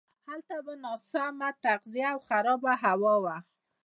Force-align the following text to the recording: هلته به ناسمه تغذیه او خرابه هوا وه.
هلته 0.27 0.55
به 0.65 0.73
ناسمه 0.83 1.49
تغذیه 1.63 2.07
او 2.13 2.19
خرابه 2.27 2.71
هوا 2.83 3.15
وه. 3.23 3.37